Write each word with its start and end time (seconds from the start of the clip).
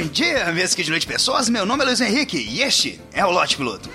Bom 0.00 0.06
dia, 0.06 0.50
meus 0.50 0.74
que 0.74 0.82
de 0.82 0.88
noite 0.88 1.06
pessoas. 1.06 1.50
Meu 1.50 1.66
nome 1.66 1.82
é 1.82 1.86
Luiz 1.86 2.00
Henrique 2.00 2.38
e 2.38 2.62
este 2.62 2.98
é 3.12 3.22
o 3.22 3.30
Lote 3.30 3.58
Piloto. 3.58 3.90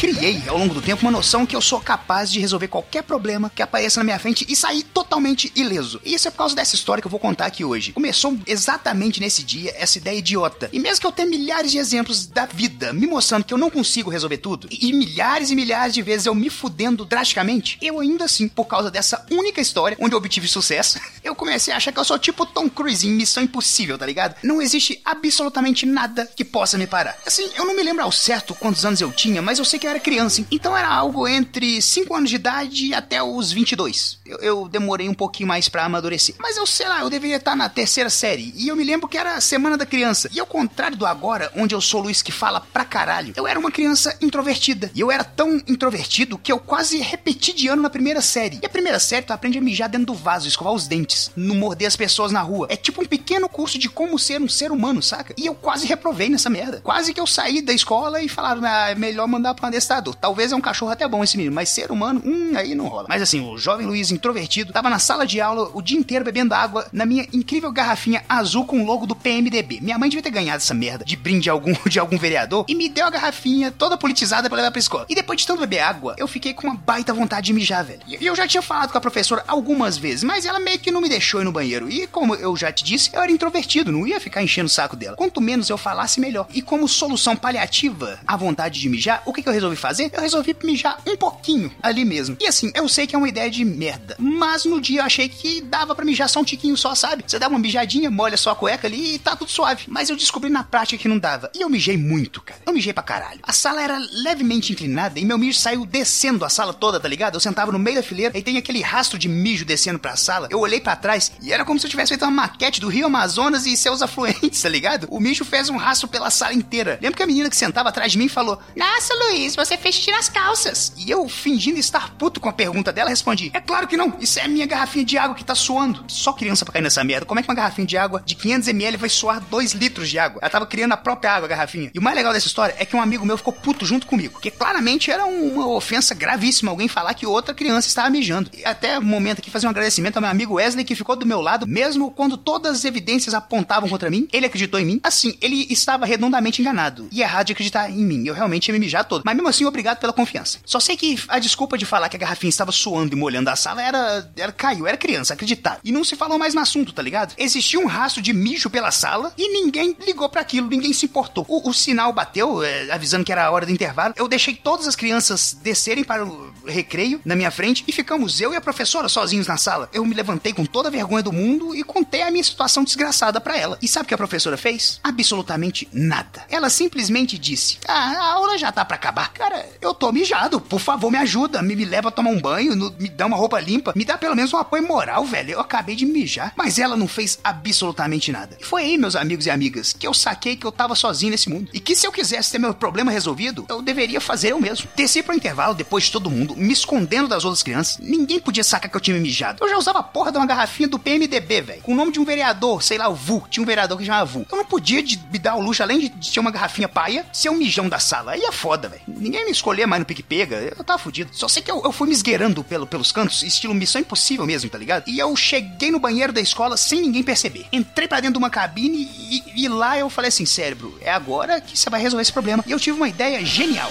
Criei 0.00 0.42
ao 0.48 0.56
longo 0.56 0.72
do 0.72 0.80
tempo 0.80 1.02
uma 1.02 1.10
noção 1.10 1.44
que 1.44 1.54
eu 1.54 1.60
sou 1.60 1.78
capaz 1.78 2.32
de 2.32 2.40
resolver 2.40 2.68
qualquer 2.68 3.02
problema 3.02 3.52
que 3.54 3.60
apareça 3.60 4.00
na 4.00 4.04
minha 4.04 4.18
frente 4.18 4.46
e 4.48 4.56
sair 4.56 4.82
totalmente 4.82 5.52
ileso. 5.54 6.00
E 6.02 6.14
isso 6.14 6.26
é 6.26 6.30
por 6.30 6.38
causa 6.38 6.56
dessa 6.56 6.74
história 6.74 7.02
que 7.02 7.06
eu 7.06 7.10
vou 7.10 7.20
contar 7.20 7.44
aqui 7.44 7.66
hoje. 7.66 7.92
Começou 7.92 8.34
exatamente 8.46 9.20
nesse 9.20 9.42
dia 9.42 9.74
essa 9.76 9.98
ideia 9.98 10.16
idiota. 10.16 10.70
E 10.72 10.80
mesmo 10.80 11.02
que 11.02 11.06
eu 11.06 11.12
tenha 11.12 11.28
milhares 11.28 11.70
de 11.70 11.76
exemplos 11.76 12.24
da 12.24 12.46
vida 12.46 12.94
me 12.94 13.06
mostrando 13.06 13.44
que 13.44 13.52
eu 13.52 13.58
não 13.58 13.68
consigo 13.68 14.08
resolver 14.08 14.38
tudo, 14.38 14.68
e 14.70 14.90
milhares 14.90 15.50
e 15.50 15.54
milhares 15.54 15.92
de 15.92 16.00
vezes 16.00 16.24
eu 16.24 16.34
me 16.34 16.48
fudendo 16.48 17.04
drasticamente, 17.04 17.76
eu 17.82 18.00
ainda 18.00 18.24
assim, 18.24 18.48
por 18.48 18.64
causa 18.64 18.90
dessa 18.90 19.26
única 19.30 19.60
história 19.60 19.98
onde 20.00 20.14
eu 20.14 20.18
obtive 20.18 20.48
sucesso, 20.48 20.98
eu 21.22 21.34
comecei 21.34 21.74
a 21.74 21.76
achar 21.76 21.92
que 21.92 22.00
eu 22.00 22.04
sou 22.06 22.18
tipo 22.18 22.46
Tom 22.46 22.70
Cruise 22.70 23.06
em 23.06 23.10
Missão 23.10 23.42
Impossível, 23.42 23.98
tá 23.98 24.06
ligado? 24.06 24.36
Não 24.42 24.62
existe 24.62 24.98
absolutamente 25.04 25.84
nada 25.84 26.24
que 26.34 26.42
possa 26.44 26.78
me 26.78 26.86
parar. 26.86 27.18
Assim, 27.26 27.50
eu 27.54 27.66
não 27.66 27.76
me 27.76 27.82
lembro 27.82 28.02
ao 28.02 28.10
certo 28.10 28.54
quantos 28.54 28.86
anos 28.86 29.02
eu 29.02 29.12
tinha, 29.12 29.42
mas 29.42 29.58
eu 29.58 29.64
sei 29.64 29.78
que 29.78 29.89
era 29.90 30.00
criança, 30.00 30.44
então 30.50 30.76
era 30.76 30.88
algo 30.88 31.26
entre 31.26 31.82
5 31.82 32.14
anos 32.14 32.30
de 32.30 32.36
idade 32.36 32.94
até 32.94 33.22
os 33.22 33.52
22. 33.52 34.18
Eu, 34.24 34.38
eu 34.38 34.68
demorei 34.68 35.08
um 35.08 35.14
pouquinho 35.14 35.48
mais 35.48 35.68
para 35.68 35.84
amadurecer. 35.84 36.34
Mas 36.38 36.56
eu 36.56 36.66
sei 36.66 36.88
lá, 36.88 37.00
eu 37.00 37.10
deveria 37.10 37.36
estar 37.36 37.56
na 37.56 37.68
terceira 37.68 38.08
série, 38.08 38.52
e 38.56 38.68
eu 38.68 38.76
me 38.76 38.84
lembro 38.84 39.08
que 39.08 39.18
era 39.18 39.34
a 39.34 39.40
Semana 39.40 39.76
da 39.76 39.86
Criança. 39.86 40.30
E 40.32 40.40
ao 40.40 40.46
contrário 40.46 40.96
do 40.96 41.06
agora, 41.06 41.52
onde 41.56 41.74
eu 41.74 41.80
sou 41.80 42.02
Luiz 42.02 42.22
que 42.22 42.32
fala 42.32 42.60
pra 42.60 42.84
caralho, 42.84 43.32
eu 43.36 43.46
era 43.46 43.58
uma 43.58 43.70
criança 43.70 44.16
introvertida. 44.20 44.90
E 44.94 45.00
eu 45.00 45.10
era 45.10 45.24
tão 45.24 45.60
introvertido 45.66 46.38
que 46.38 46.52
eu 46.52 46.58
quase 46.58 46.98
repeti 46.98 47.52
de 47.52 47.68
ano 47.68 47.82
na 47.82 47.90
primeira 47.90 48.20
série. 48.20 48.58
E 48.62 48.66
a 48.66 48.70
primeira 48.70 48.98
série 48.98 49.26
tu 49.26 49.32
aprende 49.32 49.58
a 49.58 49.60
mijar 49.60 49.88
dentro 49.88 50.06
do 50.06 50.14
vaso, 50.14 50.48
escovar 50.48 50.72
os 50.72 50.86
dentes, 50.86 51.30
não 51.36 51.54
morder 51.54 51.88
as 51.88 51.96
pessoas 51.96 52.32
na 52.32 52.40
rua. 52.40 52.66
É 52.70 52.76
tipo 52.76 53.02
um 53.02 53.06
pequeno 53.30 53.48
curso 53.48 53.78
de 53.78 53.88
como 53.88 54.18
ser 54.18 54.42
um 54.42 54.48
ser 54.48 54.72
humano, 54.72 55.00
saca? 55.00 55.32
E 55.38 55.46
eu 55.46 55.54
quase 55.54 55.86
reprovei 55.86 56.28
nessa 56.28 56.50
merda. 56.50 56.80
Quase 56.82 57.14
que 57.14 57.20
eu 57.20 57.26
saí 57.28 57.62
da 57.62 57.72
escola 57.72 58.20
e 58.20 58.28
falaram, 58.28 58.62
ah, 58.64 58.90
é 58.90 58.94
melhor 58.96 59.28
mandar 59.28 59.54
pra 59.54 59.66
um 59.66 59.68
adestrador. 59.68 60.16
Talvez 60.16 60.50
é 60.50 60.56
um 60.56 60.60
cachorro 60.60 60.90
até 60.90 61.06
bom 61.06 61.22
esse 61.22 61.36
menino, 61.36 61.54
mas 61.54 61.68
ser 61.68 61.92
humano, 61.92 62.20
hum, 62.26 62.54
aí 62.56 62.74
não 62.74 62.88
rola. 62.88 63.06
Mas 63.08 63.22
assim, 63.22 63.40
o 63.40 63.56
jovem 63.56 63.86
Luiz 63.86 64.10
introvertido 64.10 64.72
tava 64.72 64.90
na 64.90 64.98
sala 64.98 65.24
de 65.24 65.40
aula 65.40 65.70
o 65.72 65.80
dia 65.80 65.96
inteiro 65.96 66.24
bebendo 66.24 66.54
água 66.54 66.88
na 66.92 67.06
minha 67.06 67.24
incrível 67.32 67.70
garrafinha 67.70 68.24
azul 68.28 68.64
com 68.64 68.82
o 68.82 68.84
logo 68.84 69.06
do 69.06 69.14
PMDB. 69.14 69.78
Minha 69.80 69.96
mãe 69.96 70.08
devia 70.08 70.24
ter 70.24 70.30
ganhado 70.30 70.56
essa 70.56 70.74
merda 70.74 71.04
de 71.04 71.14
brinde 71.14 71.42
de 71.42 71.50
algum, 71.50 71.72
de 71.88 72.00
algum 72.00 72.18
vereador 72.18 72.64
e 72.66 72.74
me 72.74 72.88
deu 72.88 73.06
a 73.06 73.10
garrafinha 73.10 73.70
toda 73.70 73.96
politizada 73.96 74.48
pra 74.48 74.56
levar 74.56 74.72
pra 74.72 74.80
escola. 74.80 75.06
E 75.08 75.14
depois 75.14 75.40
de 75.40 75.46
tanto 75.46 75.60
beber 75.60 75.78
água, 75.78 76.16
eu 76.18 76.26
fiquei 76.26 76.52
com 76.52 76.66
uma 76.66 76.74
baita 76.74 77.14
vontade 77.14 77.46
de 77.46 77.52
mijar, 77.52 77.84
velho. 77.84 78.00
E 78.08 78.26
eu 78.26 78.34
já 78.34 78.48
tinha 78.48 78.60
falado 78.60 78.90
com 78.90 78.98
a 78.98 79.00
professora 79.00 79.44
algumas 79.46 79.96
vezes, 79.96 80.24
mas 80.24 80.44
ela 80.44 80.58
meio 80.58 80.80
que 80.80 80.90
não 80.90 81.00
me 81.00 81.08
deixou 81.08 81.40
ir 81.40 81.44
no 81.44 81.52
banheiro. 81.52 81.88
E 81.88 82.08
como 82.08 82.34
eu 82.34 82.56
já 82.56 82.72
te 82.72 82.82
disse, 82.82 83.10
era 83.22 83.32
introvertido, 83.32 83.92
não 83.92 84.06
ia 84.06 84.20
ficar 84.20 84.42
enchendo 84.42 84.66
o 84.66 84.70
saco 84.70 84.96
dela. 84.96 85.16
Quanto 85.16 85.40
menos 85.40 85.68
eu 85.68 85.78
falasse, 85.78 86.20
melhor. 86.20 86.46
E 86.52 86.62
como 86.62 86.88
solução 86.88 87.36
paliativa 87.36 88.18
à 88.26 88.36
vontade 88.36 88.80
de 88.80 88.88
mijar, 88.88 89.22
o 89.26 89.32
que, 89.32 89.42
que 89.42 89.48
eu 89.48 89.52
resolvi 89.52 89.76
fazer? 89.76 90.10
Eu 90.12 90.20
resolvi 90.20 90.56
mijar 90.62 91.00
um 91.06 91.16
pouquinho 91.16 91.70
ali 91.82 92.04
mesmo. 92.04 92.36
E 92.40 92.46
assim, 92.46 92.70
eu 92.74 92.88
sei 92.88 93.06
que 93.06 93.14
é 93.14 93.18
uma 93.18 93.28
ideia 93.28 93.50
de 93.50 93.64
merda, 93.64 94.16
mas 94.18 94.64
no 94.64 94.80
dia 94.80 95.00
eu 95.00 95.04
achei 95.04 95.28
que 95.28 95.60
dava 95.60 95.94
para 95.94 96.04
mijar 96.04 96.28
só 96.28 96.40
um 96.40 96.44
tiquinho 96.44 96.76
só, 96.76 96.94
sabe? 96.94 97.24
Você 97.26 97.38
dá 97.38 97.48
uma 97.48 97.58
mijadinha, 97.58 98.10
molha 98.10 98.36
só 98.36 98.50
a 98.50 98.56
cueca 98.56 98.86
ali 98.86 99.14
e 99.14 99.18
tá 99.18 99.36
tudo 99.36 99.50
suave. 99.50 99.84
Mas 99.88 100.10
eu 100.10 100.16
descobri 100.16 100.50
na 100.50 100.64
prática 100.64 101.02
que 101.02 101.08
não 101.08 101.18
dava. 101.18 101.50
E 101.54 101.60
eu 101.60 101.68
mijei 101.68 101.96
muito, 101.96 102.40
cara. 102.40 102.60
Eu 102.66 102.72
mijei 102.72 102.92
pra 102.92 103.02
caralho. 103.02 103.40
A 103.42 103.52
sala 103.52 103.82
era 103.82 103.98
levemente 103.98 104.72
inclinada 104.72 105.18
e 105.18 105.24
meu 105.24 105.38
mijo 105.38 105.58
saiu 105.58 105.84
descendo 105.84 106.44
a 106.44 106.48
sala 106.48 106.72
toda, 106.72 107.00
tá 107.00 107.08
ligado? 107.08 107.34
Eu 107.34 107.40
sentava 107.40 107.72
no 107.72 107.78
meio 107.78 107.96
da 107.96 108.02
fileira 108.02 108.36
e 108.36 108.42
tem 108.42 108.56
aquele 108.56 108.80
rastro 108.80 109.18
de 109.18 109.28
mijo 109.28 109.64
descendo 109.64 109.98
pra 109.98 110.16
sala. 110.16 110.48
Eu 110.50 110.60
olhei 110.60 110.80
para 110.80 110.96
trás 110.96 111.32
e 111.42 111.52
era 111.52 111.64
como 111.64 111.78
se 111.78 111.86
eu 111.86 111.90
tivesse 111.90 112.10
feito 112.10 112.24
uma 112.24 112.30
maquete 112.30 112.80
do 112.80 112.88
Rio 112.88 113.09
Amazonas 113.10 113.66
e 113.66 113.76
seus 113.76 114.02
afluentes, 114.02 114.62
tá 114.62 114.68
ligado? 114.68 115.08
O 115.10 115.20
mijo 115.20 115.44
fez 115.44 115.68
um 115.68 115.76
rastro 115.76 116.08
pela 116.08 116.30
sala 116.30 116.54
inteira. 116.54 116.98
Lembro 117.02 117.16
que 117.16 117.22
a 117.22 117.26
menina 117.26 117.50
que 117.50 117.56
sentava 117.56 117.88
atrás 117.88 118.12
de 118.12 118.18
mim 118.18 118.28
falou: 118.28 118.58
Nossa, 118.76 119.12
Luiz, 119.14 119.56
você 119.56 119.76
fez 119.76 119.96
xixi 119.96 120.12
nas 120.12 120.28
calças. 120.28 120.92
E 120.96 121.10
eu, 121.10 121.28
fingindo 121.28 121.78
estar 121.78 122.14
puto 122.14 122.40
com 122.40 122.48
a 122.48 122.52
pergunta 122.52 122.92
dela, 122.92 123.10
respondi: 123.10 123.50
É 123.52 123.60
claro 123.60 123.88
que 123.88 123.96
não, 123.96 124.16
isso 124.20 124.38
é 124.38 124.46
minha 124.46 124.66
garrafinha 124.66 125.04
de 125.04 125.18
água 125.18 125.34
que 125.34 125.44
tá 125.44 125.54
suando. 125.54 126.04
Só 126.06 126.32
criança 126.32 126.64
pra 126.64 126.72
cair 126.72 126.82
nessa 126.82 127.02
merda. 127.02 127.26
Como 127.26 127.40
é 127.40 127.42
que 127.42 127.48
uma 127.48 127.54
garrafinha 127.54 127.86
de 127.86 127.98
água 127.98 128.22
de 128.24 128.36
500ml 128.36 128.96
vai 128.96 129.08
suar 129.08 129.40
2 129.40 129.72
litros 129.72 130.08
de 130.08 130.18
água? 130.18 130.38
Ela 130.40 130.50
tava 130.50 130.66
criando 130.66 130.92
a 130.92 130.96
própria 130.96 131.32
água, 131.32 131.46
a 131.46 131.48
garrafinha. 131.48 131.90
E 131.92 131.98
o 131.98 132.02
mais 132.02 132.16
legal 132.16 132.32
dessa 132.32 132.46
história 132.46 132.74
é 132.78 132.84
que 132.84 132.94
um 132.94 133.02
amigo 133.02 133.26
meu 133.26 133.36
ficou 133.36 133.52
puto 133.52 133.84
junto 133.84 134.06
comigo. 134.06 134.32
Porque 134.34 134.50
claramente 134.50 135.10
era 135.10 135.26
uma 135.26 135.66
ofensa 135.68 136.14
gravíssima 136.14 136.70
alguém 136.70 136.88
falar 136.88 137.14
que 137.14 137.26
outra 137.26 137.54
criança 137.54 137.88
estava 137.88 138.08
mijando. 138.08 138.50
E 138.56 138.64
até 138.64 138.98
o 138.98 139.02
momento 139.02 139.40
aqui 139.40 139.50
fazer 139.50 139.66
um 139.66 139.70
agradecimento 139.70 140.16
ao 140.16 140.22
meu 140.22 140.30
amigo 140.30 140.54
Wesley 140.54 140.84
que 140.84 140.94
ficou 140.94 141.16
do 141.16 141.26
meu 141.26 141.40
lado, 141.40 141.66
mesmo 141.66 142.10
quando 142.10 142.36
todas 142.36 142.78
as 142.78 142.84
evidências 142.90 143.34
apontavam 143.34 143.88
contra 143.88 144.10
mim. 144.10 144.28
Ele 144.32 144.46
acreditou 144.46 144.78
em 144.78 144.84
mim. 144.84 145.00
Assim, 145.02 145.36
ele 145.40 145.66
estava 145.70 146.04
redondamente 146.04 146.60
enganado. 146.60 147.08
E 147.10 147.22
é 147.22 147.24
errado 147.24 147.46
de 147.46 147.52
acreditar 147.52 147.90
em 147.90 148.04
mim. 148.04 148.26
Eu 148.26 148.34
realmente 148.34 148.68
ia 148.68 148.72
me 148.72 148.78
mijar 148.78 149.04
todo. 149.04 149.22
Mas 149.24 149.34
mesmo 149.34 149.48
assim, 149.48 149.64
obrigado 149.64 149.98
pela 149.98 150.12
confiança. 150.12 150.58
Só 150.64 150.80
sei 150.80 150.96
que 150.96 151.18
a 151.28 151.38
desculpa 151.38 151.78
de 151.78 151.86
falar 151.86 152.08
que 152.08 152.16
a 152.16 152.20
garrafinha 152.20 152.50
estava 152.50 152.72
suando 152.72 153.14
e 153.14 153.18
molhando 153.18 153.50
a 153.50 153.56
sala 153.56 153.82
era. 153.82 154.30
era 154.36 154.52
caiu, 154.52 154.86
era 154.86 154.96
criança, 154.96 155.34
acreditar. 155.34 155.78
E 155.84 155.92
não 155.92 156.04
se 156.04 156.16
falou 156.16 156.38
mais 156.38 156.54
no 156.54 156.60
assunto, 156.60 156.92
tá 156.92 157.02
ligado? 157.02 157.34
Existia 157.38 157.78
um 157.78 157.86
rastro 157.86 158.20
de 158.20 158.32
mijo 158.32 158.68
pela 158.68 158.90
sala 158.90 159.32
e 159.38 159.52
ninguém 159.52 159.96
ligou 160.04 160.28
para 160.28 160.40
aquilo, 160.40 160.68
ninguém 160.68 160.92
se 160.92 161.06
importou. 161.06 161.44
O, 161.48 161.70
o 161.70 161.72
sinal 161.72 162.12
bateu, 162.12 162.62
é, 162.62 162.90
avisando 162.90 163.24
que 163.24 163.32
era 163.32 163.44
a 163.44 163.50
hora 163.50 163.66
do 163.66 163.72
intervalo. 163.72 164.14
Eu 164.16 164.28
deixei 164.28 164.54
todas 164.54 164.86
as 164.86 164.96
crianças 164.96 165.56
descerem 165.62 166.04
para 166.04 166.24
o 166.24 166.52
recreio 166.66 167.20
na 167.24 167.36
minha 167.36 167.50
frente 167.50 167.84
e 167.86 167.92
ficamos 167.92 168.40
eu 168.40 168.52
e 168.52 168.56
a 168.56 168.60
professora 168.60 169.08
sozinhos 169.08 169.46
na 169.46 169.56
sala. 169.56 169.88
Eu 169.92 170.04
me 170.04 170.14
levantei 170.14 170.52
com 170.52 170.64
toda 170.64 170.88
a 170.88 170.92
vergonha 170.92 171.22
do 171.22 171.32
mundo 171.32 171.74
e 171.74 171.82
contei 171.82 172.22
a 172.22 172.30
minha 172.30 172.44
situação 172.44 172.79
desgraçada 172.84 173.40
para 173.40 173.56
ela. 173.56 173.78
E 173.80 173.88
sabe 173.88 174.04
o 174.04 174.08
que 174.08 174.14
a 174.14 174.18
professora 174.18 174.56
fez? 174.56 175.00
Absolutamente 175.02 175.88
nada. 175.92 176.44
Ela 176.48 176.70
simplesmente 176.70 177.38
disse: 177.38 177.78
Ah, 177.86 178.12
a 178.18 178.32
aula 178.34 178.58
já 178.58 178.72
tá 178.72 178.84
para 178.84 178.96
acabar. 178.96 179.32
Cara, 179.32 179.66
eu 179.80 179.94
tô 179.94 180.12
mijado, 180.12 180.60
por 180.60 180.80
favor, 180.80 181.10
me 181.10 181.18
ajuda, 181.18 181.62
me, 181.62 181.76
me 181.76 181.84
leva 181.84 182.08
a 182.08 182.12
tomar 182.12 182.30
um 182.30 182.40
banho, 182.40 182.74
no, 182.74 182.94
me 182.98 183.08
dá 183.08 183.26
uma 183.26 183.36
roupa 183.36 183.60
limpa, 183.60 183.92
me 183.96 184.04
dá 184.04 184.16
pelo 184.18 184.36
menos 184.36 184.52
um 184.52 184.58
apoio 184.58 184.86
moral, 184.86 185.24
velho. 185.24 185.52
Eu 185.52 185.60
acabei 185.60 185.94
de 185.96 186.06
mijar. 186.06 186.52
Mas 186.56 186.78
ela 186.78 186.96
não 186.96 187.08
fez 187.08 187.38
absolutamente 187.42 188.32
nada. 188.32 188.56
E 188.60 188.64
foi 188.64 188.82
aí, 188.82 188.98
meus 188.98 189.16
amigos 189.16 189.46
e 189.46 189.50
amigas, 189.50 189.92
que 189.92 190.06
eu 190.06 190.14
saquei 190.14 190.56
que 190.56 190.66
eu 190.66 190.72
tava 190.72 190.94
sozinho 190.94 191.30
nesse 191.30 191.48
mundo. 191.48 191.70
E 191.72 191.80
que 191.80 191.96
se 191.96 192.06
eu 192.06 192.12
quisesse 192.12 192.52
ter 192.52 192.58
meu 192.58 192.74
problema 192.74 193.10
resolvido, 193.10 193.64
eu 193.68 193.82
deveria 193.82 194.20
fazer 194.20 194.52
eu 194.52 194.60
mesmo. 194.60 194.88
Desci 194.94 195.22
pro 195.22 195.34
intervalo 195.34 195.74
depois 195.74 196.04
de 196.04 196.12
todo 196.12 196.30
mundo, 196.30 196.56
me 196.56 196.72
escondendo 196.72 197.28
das 197.28 197.44
outras 197.44 197.62
crianças. 197.62 197.98
Ninguém 197.98 198.40
podia 198.40 198.64
sacar 198.64 198.90
que 198.90 198.96
eu 198.96 199.00
tinha 199.00 199.18
mijado. 199.18 199.64
Eu 199.64 199.68
já 199.68 199.78
usava 199.78 200.00
a 200.00 200.02
porra 200.02 200.30
de 200.32 200.38
uma 200.38 200.46
garrafinha 200.46 200.88
do 200.88 200.98
PMDB, 200.98 201.60
velho. 201.62 201.82
Com 201.82 201.92
o 201.92 201.96
nome 201.96 202.12
de 202.12 202.20
um 202.20 202.24
vereador, 202.24 202.69
sei 202.78 202.98
lá, 202.98 203.08
o 203.08 203.14
VU. 203.14 203.42
Tinha 203.48 203.62
um 203.62 203.66
vereador 203.66 203.96
que 203.96 204.04
chamava 204.04 204.26
VU. 204.26 204.46
Eu 204.50 204.58
não 204.58 204.64
podia 204.64 205.02
de, 205.02 205.18
me 205.32 205.38
dar 205.38 205.56
o 205.56 205.62
luxo, 205.62 205.82
além 205.82 205.98
de, 205.98 206.10
ter 206.10 206.40
uma 206.40 206.50
garrafinha 206.50 206.88
paia, 206.88 207.24
ser 207.32 207.48
um 207.48 207.56
mijão 207.56 207.88
da 207.88 207.98
sala. 207.98 208.32
Aí 208.32 208.42
é 208.42 208.52
foda, 208.52 208.88
velho. 208.88 209.02
Ninguém 209.08 209.46
me 209.46 209.50
escolher 209.50 209.86
mais 209.86 210.00
no 210.00 210.06
pique-pega. 210.06 210.56
Eu 210.76 210.84
tava 210.84 210.98
fudido. 210.98 211.30
Só 211.32 211.48
sei 211.48 211.62
que 211.62 211.70
eu, 211.70 211.80
eu 211.82 211.92
fui 211.92 212.06
me 212.08 212.14
esgueirando 212.14 212.62
pelo, 212.62 212.86
pelos 212.86 213.10
cantos, 213.10 213.42
estilo 213.42 213.72
Missão 213.72 214.00
Impossível 214.00 214.44
mesmo, 214.44 214.68
tá 214.68 214.76
ligado? 214.76 215.08
E 215.08 215.18
eu 215.18 215.34
cheguei 215.34 215.90
no 215.90 215.98
banheiro 215.98 216.32
da 216.32 216.40
escola 216.40 216.76
sem 216.76 217.00
ninguém 217.00 217.22
perceber. 217.22 217.66
Entrei 217.72 218.06
para 218.06 218.20
dentro 218.20 218.34
de 218.34 218.38
uma 218.38 218.50
cabine 218.50 219.08
e, 219.18 219.64
e 219.64 219.68
lá 219.68 219.98
eu 219.98 220.10
falei 220.10 220.28
assim, 220.28 220.44
cérebro, 220.44 220.98
é 221.00 221.10
agora 221.10 221.60
que 221.60 221.78
você 221.78 221.88
vai 221.88 222.00
resolver 222.00 222.22
esse 222.22 222.32
problema. 222.32 222.62
E 222.66 222.72
eu 222.72 222.78
tive 222.78 222.96
uma 222.96 223.08
ideia 223.08 223.44
genial. 223.44 223.90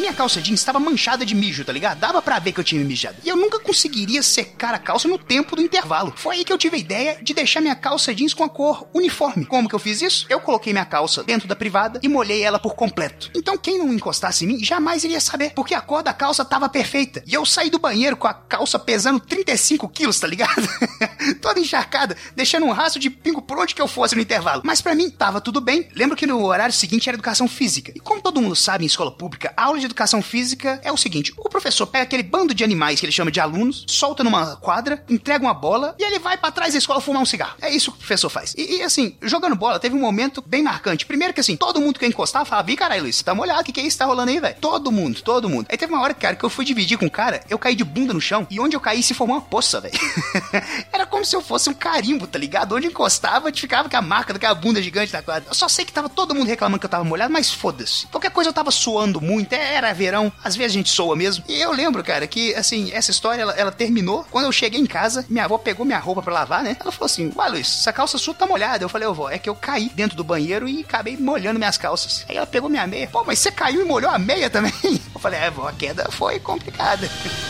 Minha 0.00 0.14
calça 0.14 0.40
jeans 0.40 0.60
estava 0.60 0.80
manchada 0.80 1.26
de 1.26 1.34
mijo, 1.34 1.62
tá 1.62 1.70
ligado? 1.70 1.98
Dava 1.98 2.22
pra 2.22 2.38
ver 2.38 2.52
que 2.52 2.58
eu 2.58 2.64
tinha 2.64 2.82
mijado. 2.82 3.18
E 3.22 3.28
eu 3.28 3.36
nunca 3.36 3.60
conseguiria 3.60 4.22
secar 4.22 4.72
a 4.72 4.78
calça 4.78 5.06
no 5.06 5.18
tempo 5.18 5.54
do 5.54 5.60
intervalo. 5.60 6.14
Foi 6.16 6.36
aí 6.36 6.44
que 6.44 6.50
eu 6.50 6.56
tive 6.56 6.76
a 6.76 6.80
ideia 6.80 7.18
de 7.20 7.34
deixar 7.34 7.60
minha 7.60 7.76
calça 7.76 8.14
jeans 8.14 8.32
com 8.32 8.42
a 8.42 8.48
cor 8.48 8.88
uniforme. 8.94 9.44
Como 9.44 9.68
que 9.68 9.74
eu 9.74 9.78
fiz 9.78 10.00
isso? 10.00 10.24
Eu 10.30 10.40
coloquei 10.40 10.72
minha 10.72 10.86
calça 10.86 11.22
dentro 11.22 11.46
da 11.46 11.54
privada 11.54 12.00
e 12.02 12.08
molhei 12.08 12.42
ela 12.42 12.58
por 12.58 12.74
completo. 12.74 13.30
Então 13.36 13.58
quem 13.58 13.76
não 13.76 13.92
encostasse 13.92 14.46
em 14.46 14.48
mim 14.48 14.64
jamais 14.64 15.04
iria 15.04 15.20
saber, 15.20 15.52
porque 15.54 15.74
a 15.74 15.82
cor 15.82 16.02
da 16.02 16.14
calça 16.14 16.46
tava 16.46 16.66
perfeita. 16.66 17.22
E 17.26 17.34
eu 17.34 17.44
saí 17.44 17.68
do 17.68 17.78
banheiro 17.78 18.16
com 18.16 18.26
a 18.26 18.32
calça 18.32 18.78
pesando 18.78 19.20
35 19.20 19.86
quilos, 19.90 20.18
tá 20.18 20.26
ligado? 20.26 20.66
Toda 21.42 21.60
encharcada, 21.60 22.16
deixando 22.34 22.64
um 22.64 22.72
rastro 22.72 22.98
de 22.98 23.10
pingo 23.10 23.42
por 23.42 23.58
onde 23.58 23.74
que 23.74 23.82
eu 23.82 23.86
fosse 23.86 24.16
no 24.16 24.22
intervalo. 24.22 24.62
Mas 24.64 24.80
para 24.80 24.94
mim 24.94 25.10
tava 25.10 25.42
tudo 25.42 25.60
bem. 25.60 25.90
Lembro 25.94 26.16
que 26.16 26.26
no 26.26 26.42
horário 26.42 26.72
seguinte 26.72 27.06
era 27.06 27.16
educação 27.16 27.46
física. 27.46 27.92
E 27.94 28.00
como 28.00 28.22
todo 28.22 28.40
mundo 28.40 28.56
sabe 28.56 28.84
em 28.84 28.86
escola 28.86 29.12
pública, 29.12 29.52
a 29.54 29.64
aula 29.64 29.78
de 29.78 29.89
educação 29.90 30.22
física 30.22 30.80
é 30.82 30.90
o 30.90 30.96
seguinte: 30.96 31.32
o 31.36 31.48
professor 31.48 31.86
pega 31.86 32.04
aquele 32.04 32.22
bando 32.22 32.54
de 32.54 32.64
animais 32.64 32.98
que 32.98 33.06
ele 33.06 33.12
chama 33.12 33.30
de 33.30 33.40
alunos, 33.40 33.84
solta 33.88 34.24
numa 34.24 34.56
quadra, 34.56 35.04
entrega 35.08 35.44
uma 35.44 35.54
bola 35.54 35.94
e 35.98 36.04
ele 36.04 36.18
vai 36.18 36.36
para 36.36 36.50
trás 36.50 36.72
da 36.72 36.78
escola 36.78 37.00
fumar 37.00 37.22
um 37.22 37.26
cigarro. 37.26 37.56
É 37.60 37.70
isso 37.70 37.90
que 37.90 37.96
o 37.96 38.00
professor 38.00 38.30
faz. 38.30 38.54
E, 38.56 38.76
e, 38.76 38.82
assim, 38.82 39.16
jogando 39.22 39.56
bola, 39.56 39.78
teve 39.78 39.94
um 39.94 40.00
momento 40.00 40.42
bem 40.46 40.62
marcante. 40.62 41.06
Primeiro 41.06 41.34
que 41.34 41.40
assim, 41.40 41.56
todo 41.56 41.80
mundo 41.80 41.98
que 41.98 42.04
eu 42.04 42.08
encostava 42.08 42.44
falava: 42.44 42.70
Ih, 42.70 42.76
caralho, 42.76 43.02
Luiz, 43.02 43.20
tá 43.22 43.34
molhado, 43.34 43.60
o 43.60 43.64
que, 43.64 43.72
que 43.72 43.80
é 43.80 43.84
isso 43.84 43.98
tá 43.98 44.04
rolando 44.04 44.30
aí, 44.30 44.40
velho? 44.40 44.56
Todo 44.60 44.92
mundo, 44.92 45.20
todo 45.22 45.48
mundo. 45.48 45.66
Aí 45.68 45.76
teve 45.76 45.92
uma 45.92 46.02
hora, 46.02 46.14
cara, 46.14 46.36
que 46.36 46.44
eu 46.44 46.50
fui 46.50 46.64
dividir 46.64 46.98
com 46.98 47.06
um 47.06 47.10
cara, 47.10 47.42
eu 47.48 47.58
caí 47.58 47.74
de 47.74 47.84
bunda 47.84 48.14
no 48.14 48.20
chão 48.20 48.46
e 48.50 48.60
onde 48.60 48.76
eu 48.76 48.80
caí 48.80 49.02
se 49.02 49.14
formou 49.14 49.36
uma 49.36 49.42
poça, 49.42 49.80
velho. 49.80 49.98
Era 50.92 51.06
como 51.20 51.24
se 51.26 51.36
eu 51.36 51.42
fosse 51.42 51.68
um 51.68 51.74
carimbo, 51.74 52.26
tá 52.26 52.38
ligado? 52.38 52.74
Onde 52.74 52.86
encostava, 52.86 53.52
ficava 53.52 53.90
com 53.90 53.96
a 53.96 54.00
marca 54.00 54.32
daquela 54.32 54.54
bunda 54.54 54.80
gigante 54.80 55.12
na 55.12 55.20
quadra. 55.20 55.50
Eu 55.50 55.54
só 55.54 55.68
sei 55.68 55.84
que 55.84 55.92
tava 55.92 56.08
todo 56.08 56.34
mundo 56.34 56.46
reclamando 56.46 56.80
que 56.80 56.86
eu 56.86 56.90
tava 56.90 57.04
molhado, 57.04 57.30
mas 57.30 57.52
foda-se. 57.52 58.06
Qualquer 58.06 58.30
coisa 58.30 58.48
eu 58.48 58.54
tava 58.54 58.70
suando 58.70 59.20
muito, 59.20 59.52
era 59.52 59.92
verão, 59.92 60.32
às 60.42 60.56
vezes 60.56 60.72
a 60.72 60.78
gente 60.78 60.88
soa 60.88 61.14
mesmo. 61.14 61.44
E 61.46 61.60
eu 61.60 61.72
lembro, 61.72 62.02
cara, 62.02 62.26
que 62.26 62.54
assim, 62.54 62.90
essa 62.92 63.10
história 63.10 63.42
ela, 63.42 63.52
ela 63.52 63.70
terminou 63.70 64.24
quando 64.30 64.46
eu 64.46 64.52
cheguei 64.52 64.80
em 64.80 64.86
casa, 64.86 65.26
minha 65.28 65.44
avó 65.44 65.58
pegou 65.58 65.84
minha 65.84 65.98
roupa 65.98 66.22
pra 66.22 66.32
lavar, 66.32 66.62
né? 66.62 66.74
Ela 66.80 66.90
falou 66.90 67.04
assim: 67.06 67.30
Uai, 67.36 67.50
Luiz, 67.50 67.66
essa 67.66 67.92
calça 67.92 68.16
sua 68.16 68.32
tá 68.32 68.46
molhada. 68.46 68.82
Eu 68.82 68.88
falei, 68.88 69.06
ô 69.06 69.12
vó, 69.12 69.28
é 69.28 69.38
que 69.38 69.50
eu 69.50 69.54
caí 69.54 69.90
dentro 69.90 70.16
do 70.16 70.24
banheiro 70.24 70.66
e 70.66 70.80
acabei 70.80 71.18
molhando 71.18 71.58
minhas 71.58 71.76
calças. 71.76 72.24
Aí 72.30 72.36
ela 72.38 72.46
pegou 72.46 72.70
minha 72.70 72.86
meia. 72.86 73.08
Pô, 73.08 73.24
mas 73.24 73.40
você 73.40 73.52
caiu 73.52 73.82
e 73.82 73.84
molhou 73.84 74.10
a 74.10 74.18
meia 74.18 74.48
também? 74.48 74.72
Eu 75.14 75.20
falei, 75.20 75.38
é, 75.38 75.50
vó, 75.50 75.68
a 75.68 75.72
queda 75.72 76.10
foi 76.10 76.40
complicada. 76.40 77.06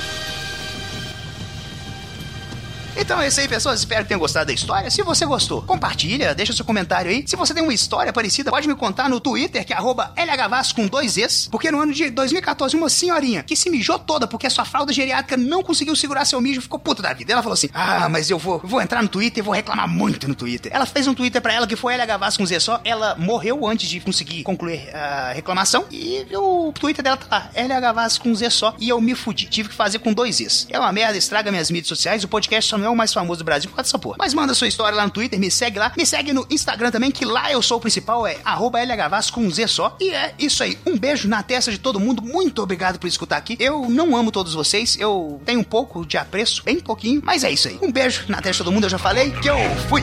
Então 2.96 3.20
é 3.20 3.28
isso 3.28 3.40
aí, 3.40 3.48
pessoas. 3.48 3.80
Espero 3.80 4.02
que 4.02 4.08
tenham 4.08 4.20
gostado 4.20 4.46
da 4.46 4.52
história. 4.52 4.90
Se 4.90 5.02
você 5.02 5.24
gostou, 5.24 5.62
compartilha, 5.62 6.34
deixa 6.34 6.52
seu 6.52 6.64
comentário 6.64 7.10
aí. 7.10 7.24
Se 7.26 7.36
você 7.36 7.54
tem 7.54 7.62
uma 7.62 7.72
história 7.72 8.12
parecida, 8.12 8.50
pode 8.50 8.66
me 8.68 8.74
contar 8.74 9.08
no 9.08 9.20
Twitter, 9.20 9.64
que 9.64 9.72
é 9.72 9.76
LHVAS 9.78 10.72
com 10.72 10.86
dois 10.86 11.16
Es. 11.16 11.48
Porque 11.50 11.70
no 11.70 11.80
ano 11.80 11.92
de 11.92 12.10
2014, 12.10 12.76
uma 12.76 12.88
senhorinha 12.88 13.42
que 13.42 13.56
se 13.56 13.70
mijou 13.70 13.98
toda 13.98 14.26
porque 14.26 14.46
a 14.46 14.50
sua 14.50 14.64
fralda 14.64 14.92
geriátrica 14.92 15.36
não 15.36 15.62
conseguiu 15.62 15.94
segurar 15.94 16.24
seu 16.24 16.40
mijo, 16.40 16.60
ficou 16.60 16.78
puta 16.78 17.02
da 17.02 17.12
vida. 17.12 17.32
Ela 17.32 17.42
falou 17.42 17.54
assim: 17.54 17.68
Ah, 17.72 18.08
mas 18.08 18.30
eu 18.30 18.38
vou, 18.38 18.60
vou 18.64 18.80
entrar 18.80 19.02
no 19.02 19.08
Twitter 19.08 19.42
e 19.42 19.44
vou 19.44 19.54
reclamar 19.54 19.88
muito 19.88 20.26
no 20.28 20.34
Twitter. 20.34 20.72
Ela 20.74 20.86
fez 20.86 21.06
um 21.06 21.14
Twitter 21.14 21.40
pra 21.40 21.52
ela 21.52 21.66
que 21.66 21.76
foi 21.76 21.96
LHVAS 21.96 22.36
com 22.36 22.46
Z 22.46 22.60
só. 22.60 22.80
Ela 22.84 23.14
morreu 23.16 23.66
antes 23.66 23.88
de 23.88 24.00
conseguir 24.00 24.42
concluir 24.42 24.94
a 24.94 25.32
reclamação. 25.32 25.84
E 25.90 26.26
o 26.34 26.72
Twitter 26.72 27.02
dela 27.02 27.16
tá 27.16 27.26
lá, 27.30 27.50
LHVAS 27.54 28.18
com 28.18 28.34
Z 28.34 28.50
só. 28.50 28.74
E 28.78 28.88
eu 28.88 29.00
me 29.00 29.14
fudi. 29.14 29.46
Tive 29.46 29.68
que 29.68 29.74
fazer 29.74 30.00
com 30.00 30.12
dois 30.12 30.40
Es. 30.40 30.66
É 30.70 30.78
uma 30.78 30.92
merda, 30.92 31.16
estraga 31.16 31.50
minhas 31.50 31.70
mídias 31.70 31.88
sociais. 31.88 32.24
O 32.24 32.28
podcast 32.28 32.68
só 32.68 32.79
não 32.80 32.86
é 32.86 32.90
o 32.90 32.96
mais 32.96 33.12
famoso 33.12 33.38
do 33.38 33.44
Brasil 33.44 33.70
por 33.70 33.76
causa 33.76 33.88
dessa 33.88 33.98
porra. 33.98 34.16
Mas 34.18 34.34
manda 34.34 34.54
sua 34.54 34.68
história 34.68 34.96
lá 34.96 35.04
no 35.04 35.10
Twitter, 35.10 35.38
me 35.38 35.50
segue 35.50 35.78
lá. 35.78 35.92
Me 35.96 36.06
segue 36.06 36.32
no 36.32 36.46
Instagram 36.50 36.90
também, 36.90 37.10
que 37.10 37.24
lá 37.24 37.50
eu 37.52 37.62
sou 37.62 37.78
o 37.78 37.80
principal, 37.80 38.26
é 38.26 38.38
LHVAS 38.44 39.30
com 39.30 39.48
Z 39.50 39.66
só. 39.68 39.96
E 40.00 40.10
é 40.10 40.34
isso 40.38 40.62
aí. 40.62 40.78
Um 40.86 40.98
beijo 40.98 41.28
na 41.28 41.42
testa 41.42 41.70
de 41.70 41.78
todo 41.78 42.00
mundo. 42.00 42.22
Muito 42.22 42.62
obrigado 42.62 42.98
por 42.98 43.06
escutar 43.06 43.36
aqui. 43.36 43.56
Eu 43.60 43.88
não 43.88 44.16
amo 44.16 44.30
todos 44.32 44.54
vocês. 44.54 44.96
Eu 44.98 45.40
tenho 45.44 45.60
um 45.60 45.64
pouco 45.64 46.04
de 46.04 46.16
apreço, 46.16 46.62
bem 46.64 46.80
pouquinho. 46.80 47.20
Mas 47.24 47.44
é 47.44 47.50
isso 47.50 47.68
aí. 47.68 47.78
Um 47.82 47.92
beijo 47.92 48.24
na 48.28 48.38
testa 48.38 48.52
de 48.52 48.64
todo 48.64 48.72
mundo. 48.72 48.84
Eu 48.84 48.90
já 48.90 48.98
falei 48.98 49.30
que 49.32 49.48
eu 49.48 49.56
fui. 49.88 50.02